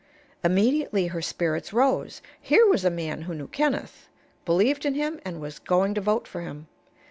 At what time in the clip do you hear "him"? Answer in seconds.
4.95-5.19, 6.41-6.65